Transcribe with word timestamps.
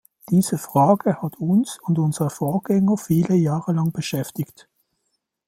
Diese 0.31 0.57
Frage 0.57 1.21
hat 1.21 1.35
uns 1.35 1.77
und 1.79 1.99
unsere 1.99 2.31
Vorgänger 2.31 2.97
viele 2.97 3.35
Jahre 3.35 3.71
lang 3.71 3.91
beschäftigt. 3.91 4.67